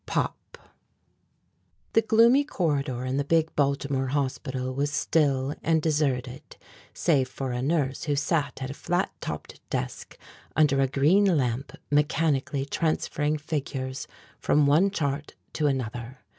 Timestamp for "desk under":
9.69-10.81